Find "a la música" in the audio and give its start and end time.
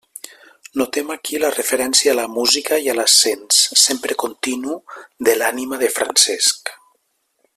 2.13-2.79